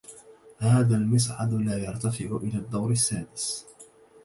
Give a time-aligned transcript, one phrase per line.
[0.59, 3.65] هذا المصعد لا يرتفع إلى الدور السادس.